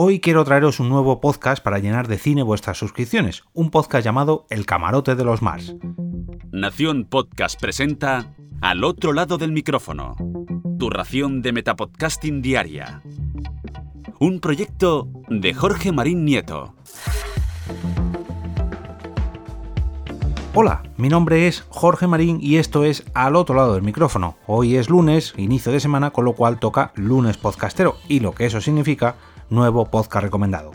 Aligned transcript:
Hoy 0.00 0.20
quiero 0.20 0.44
traeros 0.44 0.78
un 0.78 0.88
nuevo 0.88 1.20
podcast 1.20 1.60
para 1.60 1.80
llenar 1.80 2.06
de 2.06 2.18
cine 2.18 2.44
vuestras 2.44 2.78
suscripciones, 2.78 3.42
un 3.52 3.72
podcast 3.72 4.04
llamado 4.04 4.46
El 4.48 4.64
Camarote 4.64 5.16
de 5.16 5.24
los 5.24 5.42
Mars. 5.42 5.74
Nación 6.52 7.04
Podcast 7.04 7.60
presenta 7.60 8.32
Al 8.60 8.84
otro 8.84 9.12
lado 9.12 9.38
del 9.38 9.50
micrófono, 9.50 10.14
tu 10.78 10.88
ración 10.88 11.42
de 11.42 11.52
Metapodcasting 11.52 12.42
Diaria. 12.42 13.02
Un 14.20 14.38
proyecto 14.38 15.08
de 15.30 15.52
Jorge 15.52 15.90
Marín 15.90 16.24
Nieto. 16.24 16.76
Hola, 20.54 20.84
mi 20.96 21.08
nombre 21.08 21.48
es 21.48 21.64
Jorge 21.70 22.06
Marín 22.06 22.38
y 22.40 22.58
esto 22.58 22.84
es 22.84 23.04
Al 23.14 23.34
otro 23.34 23.56
lado 23.56 23.74
del 23.74 23.82
micrófono. 23.82 24.36
Hoy 24.46 24.76
es 24.76 24.90
lunes, 24.90 25.34
inicio 25.36 25.72
de 25.72 25.80
semana, 25.80 26.12
con 26.12 26.24
lo 26.24 26.34
cual 26.34 26.60
toca 26.60 26.92
lunes 26.94 27.36
podcastero 27.36 27.96
y 28.06 28.20
lo 28.20 28.32
que 28.32 28.46
eso 28.46 28.60
significa, 28.60 29.16
nuevo 29.50 29.86
podcast 29.86 30.24
recomendado. 30.24 30.72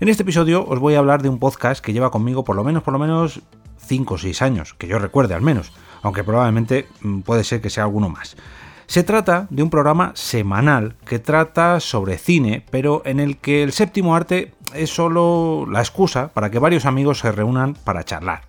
En 0.00 0.08
este 0.08 0.22
episodio 0.22 0.66
os 0.66 0.78
voy 0.78 0.94
a 0.94 0.98
hablar 0.98 1.22
de 1.22 1.28
un 1.28 1.38
podcast 1.38 1.84
que 1.84 1.92
lleva 1.92 2.10
conmigo 2.10 2.44
por 2.44 2.56
lo 2.56 2.64
menos, 2.64 2.82
por 2.82 2.92
lo 2.92 2.98
menos 2.98 3.40
5 3.78 4.14
o 4.14 4.18
6 4.18 4.42
años, 4.42 4.74
que 4.74 4.86
yo 4.86 4.98
recuerde 4.98 5.34
al 5.34 5.42
menos, 5.42 5.72
aunque 6.02 6.24
probablemente 6.24 6.86
mm, 7.00 7.20
puede 7.20 7.44
ser 7.44 7.60
que 7.60 7.70
sea 7.70 7.84
alguno 7.84 8.08
más. 8.08 8.36
Se 8.86 9.02
trata 9.02 9.46
de 9.50 9.62
un 9.62 9.70
programa 9.70 10.12
semanal 10.14 10.96
que 11.06 11.18
trata 11.18 11.80
sobre 11.80 12.18
cine, 12.18 12.64
pero 12.70 13.02
en 13.06 13.18
el 13.18 13.38
que 13.38 13.62
el 13.62 13.72
séptimo 13.72 14.14
arte 14.14 14.52
es 14.74 14.90
solo 14.90 15.66
la 15.70 15.80
excusa 15.80 16.28
para 16.28 16.50
que 16.50 16.58
varios 16.58 16.84
amigos 16.84 17.20
se 17.20 17.32
reúnan 17.32 17.74
para 17.74 18.04
charlar. 18.04 18.42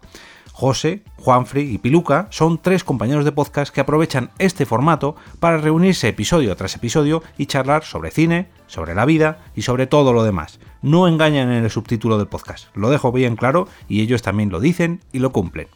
José, 0.58 1.04
Juanfri 1.18 1.64
y 1.64 1.80
Piluca 1.80 2.28
son 2.30 2.60
tres 2.60 2.86
compañeros 2.86 3.26
de 3.26 3.34
podcast 3.34 3.74
que 3.74 3.82
aprovechan 3.82 4.32
este 4.40 4.66
formato 4.66 5.18
para 5.42 5.58
reunirse 5.58 6.08
episodio 6.08 6.56
tras 6.56 6.78
episodio 6.78 7.22
y 7.38 7.48
charlar 7.48 7.84
sobre 7.84 8.10
cine, 8.10 8.48
sobre 8.66 8.96
la 8.96 9.04
vida 9.04 9.40
y 9.54 9.64
sobre 9.64 9.86
todo 9.86 10.14
lo 10.14 10.24
demás. 10.24 10.62
No 10.82 11.10
engañan 11.10 11.52
en 11.52 11.66
el 11.66 11.70
subtítulo 11.70 12.18
del 12.18 12.30
podcast, 12.30 12.74
lo 12.74 12.90
dejo 12.90 13.12
bien 13.12 13.36
claro 13.36 13.68
y 13.90 14.00
ellos 14.00 14.22
también 14.22 14.50
lo 14.50 14.62
dicen 14.62 15.02
y 15.12 15.20
lo 15.20 15.34
cumplen. 15.34 15.68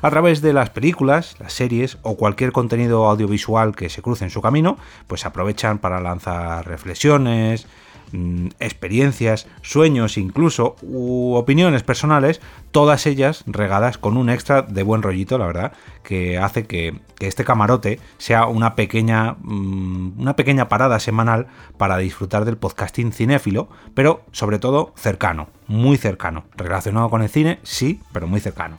A 0.00 0.08
través 0.08 0.40
de 0.40 0.54
las 0.54 0.70
películas, 0.70 1.36
las 1.38 1.52
series 1.52 1.98
o 2.00 2.16
cualquier 2.16 2.52
contenido 2.52 3.04
audiovisual 3.04 3.76
que 3.76 3.90
se 3.90 4.00
cruce 4.00 4.24
en 4.24 4.30
su 4.30 4.40
camino, 4.40 4.78
pues 5.08 5.26
aprovechan 5.26 5.76
para 5.78 6.00
lanzar 6.00 6.66
reflexiones, 6.66 7.66
Mm, 8.12 8.48
experiencias, 8.60 9.48
sueños 9.62 10.16
incluso, 10.16 10.76
u 10.82 11.34
opiniones 11.34 11.82
personales, 11.82 12.40
todas 12.70 13.04
ellas 13.06 13.42
regadas 13.46 13.98
con 13.98 14.16
un 14.16 14.30
extra 14.30 14.62
de 14.62 14.84
buen 14.84 15.02
rollito, 15.02 15.38
la 15.38 15.46
verdad, 15.46 15.72
que 16.04 16.38
hace 16.38 16.66
que, 16.66 17.00
este 17.18 17.44
camarote 17.44 17.98
sea 18.18 18.46
una 18.46 18.76
pequeña, 18.76 19.36
mm, 19.40 20.20
una 20.20 20.36
pequeña 20.36 20.68
parada 20.68 21.00
semanal 21.00 21.48
para 21.78 21.98
disfrutar 21.98 22.44
del 22.44 22.58
podcasting 22.58 23.12
cinéfilo, 23.12 23.68
pero 23.94 24.22
sobre 24.30 24.58
todo 24.60 24.92
cercano, 24.96 25.48
muy 25.66 25.96
cercano, 25.96 26.44
relacionado 26.56 27.10
con 27.10 27.22
el 27.22 27.28
cine, 27.28 27.58
sí, 27.64 28.00
pero 28.12 28.28
muy 28.28 28.40
cercano. 28.40 28.78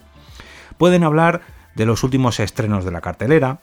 Pueden 0.77 1.03
hablar 1.03 1.41
de 1.75 1.85
los 1.85 2.03
últimos 2.03 2.39
estrenos 2.39 2.85
de 2.85 2.91
la 2.91 3.01
cartelera, 3.01 3.59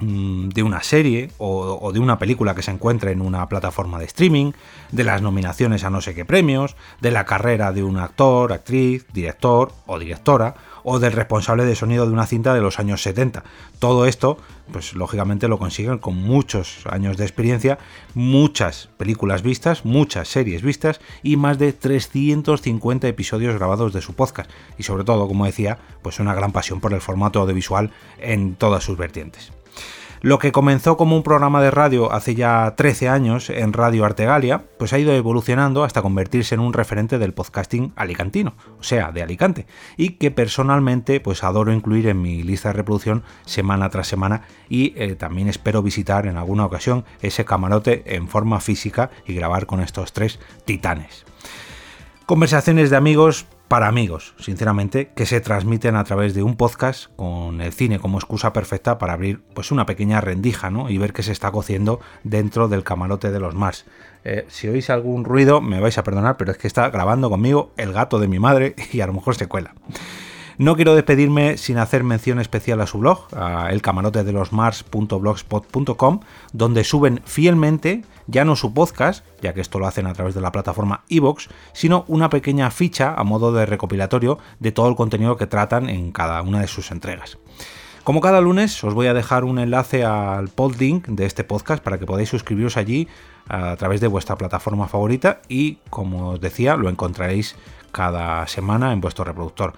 de 0.00 0.62
una 0.62 0.82
serie 0.82 1.30
o, 1.38 1.90
de 1.92 1.98
una 2.00 2.18
película 2.18 2.54
que 2.54 2.62
se 2.62 2.70
encuentre 2.70 3.12
en 3.12 3.20
una 3.20 3.48
plataforma 3.48 3.98
de 3.98 4.04
streaming, 4.04 4.52
de 4.92 5.04
las 5.04 5.22
nominaciones 5.22 5.84
a 5.84 5.90
no 5.90 6.00
sé 6.00 6.14
qué 6.14 6.24
premios, 6.24 6.76
de 7.00 7.10
la 7.10 7.24
carrera 7.24 7.72
de 7.72 7.82
un 7.82 7.98
actor, 7.98 8.52
actriz, 8.52 9.06
director 9.12 9.72
o 9.86 9.98
directora, 9.98 10.54
o 10.84 10.98
del 10.98 11.12
responsable 11.12 11.64
de 11.64 11.74
sonido 11.74 12.06
de 12.06 12.12
una 12.12 12.26
cinta 12.26 12.54
de 12.54 12.60
los 12.60 12.78
años 12.78 13.02
70. 13.02 13.44
Todo 13.78 14.06
esto, 14.06 14.38
pues 14.72 14.94
lógicamente 14.94 15.48
lo 15.48 15.58
consiguen 15.58 15.98
con 15.98 16.16
muchos 16.16 16.86
años 16.86 17.16
de 17.16 17.24
experiencia, 17.24 17.78
muchas 18.14 18.88
películas 18.96 19.42
vistas, 19.42 19.84
muchas 19.84 20.28
series 20.28 20.62
vistas 20.62 21.00
y 21.22 21.36
más 21.36 21.58
de 21.58 21.72
350 21.72 23.06
episodios 23.08 23.54
grabados 23.56 23.92
de 23.92 24.00
su 24.00 24.14
podcast. 24.14 24.50
Y 24.78 24.84
sobre 24.84 25.04
todo, 25.04 25.28
como 25.28 25.44
decía, 25.44 25.78
pues 26.02 26.20
una 26.20 26.34
gran 26.34 26.52
pasión 26.52 26.80
por 26.80 26.94
el 26.94 27.00
formato 27.00 27.40
audiovisual 27.40 27.90
en 28.18 28.54
todas 28.54 28.84
sus 28.84 28.96
vertientes. 28.96 29.52
Lo 30.20 30.40
que 30.40 30.50
comenzó 30.50 30.96
como 30.96 31.16
un 31.16 31.22
programa 31.22 31.62
de 31.62 31.70
radio 31.70 32.12
hace 32.12 32.34
ya 32.34 32.74
13 32.76 33.08
años 33.08 33.50
en 33.50 33.72
Radio 33.72 34.04
Artegalia, 34.04 34.64
pues 34.76 34.92
ha 34.92 34.98
ido 34.98 35.12
evolucionando 35.12 35.84
hasta 35.84 36.02
convertirse 36.02 36.56
en 36.56 36.60
un 36.60 36.72
referente 36.72 37.20
del 37.20 37.34
podcasting 37.34 37.92
alicantino, 37.94 38.54
o 38.80 38.82
sea, 38.82 39.12
de 39.12 39.22
Alicante, 39.22 39.66
y 39.96 40.10
que 40.10 40.32
personalmente 40.32 41.20
pues 41.20 41.44
adoro 41.44 41.72
incluir 41.72 42.08
en 42.08 42.20
mi 42.20 42.42
lista 42.42 42.70
de 42.70 42.74
reproducción 42.74 43.22
semana 43.46 43.90
tras 43.90 44.08
semana 44.08 44.42
y 44.68 44.92
eh, 44.96 45.14
también 45.14 45.48
espero 45.48 45.82
visitar 45.82 46.26
en 46.26 46.36
alguna 46.36 46.66
ocasión 46.66 47.04
ese 47.22 47.44
camarote 47.44 48.16
en 48.16 48.26
forma 48.26 48.58
física 48.58 49.10
y 49.24 49.34
grabar 49.34 49.66
con 49.66 49.80
estos 49.80 50.12
tres 50.12 50.40
titanes. 50.64 51.26
Conversaciones 52.26 52.90
de 52.90 52.96
amigos 52.96 53.46
para 53.68 53.86
amigos, 53.86 54.34
sinceramente, 54.38 55.10
que 55.14 55.26
se 55.26 55.42
transmiten 55.42 55.94
a 55.94 56.04
través 56.04 56.34
de 56.34 56.42
un 56.42 56.56
podcast 56.56 57.14
con 57.16 57.60
el 57.60 57.72
cine 57.72 57.98
como 57.98 58.18
excusa 58.18 58.54
perfecta 58.54 58.96
para 58.96 59.12
abrir 59.12 59.40
pues 59.52 59.70
una 59.70 59.84
pequeña 59.84 60.22
rendija 60.22 60.70
¿no? 60.70 60.88
y 60.88 60.96
ver 60.96 61.12
qué 61.12 61.22
se 61.22 61.32
está 61.32 61.52
cociendo 61.52 62.00
dentro 62.24 62.68
del 62.68 62.82
camarote 62.82 63.30
de 63.30 63.40
los 63.40 63.54
Mars. 63.54 63.84
Eh, 64.24 64.46
si 64.48 64.68
oís 64.68 64.88
algún 64.88 65.24
ruido, 65.24 65.60
me 65.60 65.80
vais 65.80 65.98
a 65.98 66.02
perdonar, 66.02 66.38
pero 66.38 66.50
es 66.50 66.58
que 66.58 66.66
está 66.66 66.88
grabando 66.88 67.28
conmigo 67.28 67.72
el 67.76 67.92
gato 67.92 68.18
de 68.18 68.28
mi 68.28 68.38
madre 68.38 68.74
y 68.92 69.02
a 69.02 69.06
lo 69.06 69.12
mejor 69.12 69.34
se 69.34 69.46
cuela. 69.46 69.74
No 70.58 70.74
quiero 70.74 70.94
despedirme 70.96 71.56
sin 71.56 71.78
hacer 71.78 72.02
mención 72.02 72.40
especial 72.40 72.80
a 72.80 72.88
su 72.88 72.98
blog, 72.98 73.28
a 73.32 73.70
elcamarotedelosmars.blogspot.com, 73.70 76.20
donde 76.52 76.82
suben 76.82 77.20
fielmente 77.24 78.02
ya 78.26 78.44
no 78.44 78.56
su 78.56 78.74
podcast, 78.74 79.24
ya 79.40 79.54
que 79.54 79.60
esto 79.60 79.78
lo 79.78 79.86
hacen 79.86 80.08
a 80.08 80.14
través 80.14 80.34
de 80.34 80.40
la 80.40 80.50
plataforma 80.50 81.04
Evox, 81.08 81.48
sino 81.72 82.04
una 82.08 82.28
pequeña 82.28 82.72
ficha 82.72 83.14
a 83.14 83.22
modo 83.22 83.52
de 83.52 83.66
recopilatorio 83.66 84.40
de 84.58 84.72
todo 84.72 84.88
el 84.88 84.96
contenido 84.96 85.36
que 85.36 85.46
tratan 85.46 85.88
en 85.88 86.10
cada 86.10 86.42
una 86.42 86.60
de 86.60 86.66
sus 86.66 86.90
entregas. 86.90 87.38
Como 88.02 88.20
cada 88.20 88.40
lunes, 88.40 88.82
os 88.82 88.94
voy 88.94 89.06
a 89.06 89.14
dejar 89.14 89.44
un 89.44 89.60
enlace 89.60 90.04
al 90.04 90.48
podlink 90.48 91.06
de 91.06 91.24
este 91.24 91.44
podcast 91.44 91.84
para 91.84 91.98
que 91.98 92.06
podáis 92.06 92.30
suscribiros 92.30 92.76
allí 92.76 93.06
a 93.48 93.76
través 93.76 94.00
de 94.00 94.08
vuestra 94.08 94.34
plataforma 94.34 94.88
favorita 94.88 95.40
y, 95.48 95.78
como 95.88 96.30
os 96.30 96.40
decía, 96.40 96.74
lo 96.74 96.88
encontraréis 96.88 97.54
cada 97.92 98.44
semana 98.48 98.92
en 98.92 99.00
vuestro 99.00 99.24
reproductor. 99.24 99.74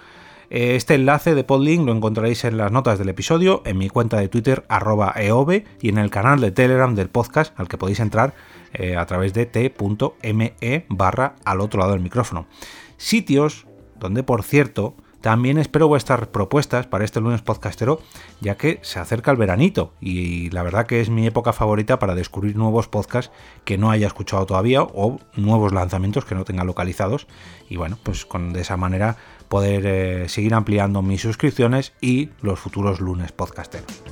Este 0.50 0.96
enlace 0.96 1.36
de 1.36 1.44
Podlink 1.44 1.86
lo 1.86 1.92
encontraréis 1.92 2.42
en 2.42 2.56
las 2.56 2.72
notas 2.72 2.98
del 2.98 3.08
episodio, 3.08 3.62
en 3.64 3.78
mi 3.78 3.88
cuenta 3.88 4.18
de 4.18 4.26
Twitter 4.26 4.64
arroba 4.68 5.14
eove 5.16 5.64
y 5.80 5.90
en 5.90 5.98
el 5.98 6.10
canal 6.10 6.40
de 6.40 6.50
Telegram 6.50 6.92
del 6.96 7.08
podcast 7.08 7.58
al 7.60 7.68
que 7.68 7.78
podéis 7.78 8.00
entrar 8.00 8.34
eh, 8.72 8.96
a 8.96 9.06
través 9.06 9.32
de 9.32 9.46
t.me 9.46 10.86
barra 10.88 11.36
al 11.44 11.60
otro 11.60 11.78
lado 11.78 11.92
del 11.92 12.00
micrófono. 12.00 12.48
Sitios 12.96 13.68
donde, 14.00 14.24
por 14.24 14.42
cierto, 14.42 14.96
también 15.20 15.58
espero 15.58 15.86
vuestras 15.86 16.28
propuestas 16.28 16.86
para 16.86 17.04
este 17.04 17.20
lunes 17.20 17.42
podcastero, 17.42 18.00
ya 18.40 18.56
que 18.56 18.78
se 18.82 18.98
acerca 18.98 19.30
el 19.30 19.36
veranito 19.36 19.92
y 20.00 20.48
la 20.50 20.62
verdad 20.62 20.86
que 20.86 21.02
es 21.02 21.10
mi 21.10 21.26
época 21.26 21.52
favorita 21.52 21.98
para 21.98 22.14
descubrir 22.14 22.56
nuevos 22.56 22.88
podcasts 22.88 23.30
que 23.64 23.76
no 23.76 23.90
haya 23.90 24.06
escuchado 24.06 24.46
todavía 24.46 24.82
o 24.82 25.18
nuevos 25.36 25.72
lanzamientos 25.72 26.24
que 26.24 26.34
no 26.34 26.44
tenga 26.44 26.64
localizados. 26.64 27.26
Y 27.68 27.76
bueno, 27.76 27.98
pues 28.02 28.24
con 28.24 28.54
de 28.54 28.62
esa 28.62 28.78
manera 28.78 29.16
poder 29.48 29.84
eh, 29.84 30.28
seguir 30.30 30.54
ampliando 30.54 31.02
mis 31.02 31.20
suscripciones 31.20 31.92
y 32.00 32.30
los 32.40 32.58
futuros 32.58 33.00
lunes 33.00 33.30
podcasteros. 33.32 34.02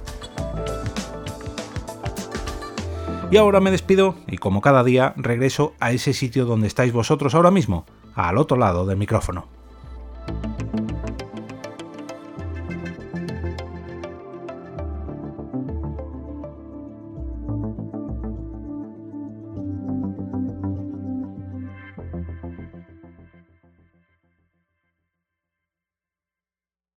Y 3.30 3.36
ahora 3.36 3.60
me 3.60 3.70
despido 3.70 4.14
y 4.26 4.38
como 4.38 4.60
cada 4.60 4.84
día 4.84 5.14
regreso 5.16 5.74
a 5.80 5.92
ese 5.92 6.12
sitio 6.12 6.44
donde 6.44 6.66
estáis 6.66 6.92
vosotros 6.92 7.34
ahora 7.34 7.50
mismo, 7.50 7.86
al 8.14 8.38
otro 8.38 8.56
lado 8.56 8.86
del 8.86 8.96
micrófono. 8.96 9.57